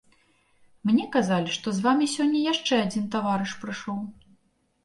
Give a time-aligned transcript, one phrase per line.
[0.89, 3.97] Мне казалі, што з вамі сёння яшчэ адзін таварыш прыйшоў.